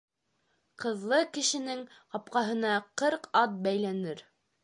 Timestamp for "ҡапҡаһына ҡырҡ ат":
2.15-3.55